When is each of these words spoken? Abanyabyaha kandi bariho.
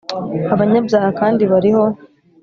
Abanyabyaha 0.53 1.09
kandi 1.19 1.41
bariho. 1.51 1.83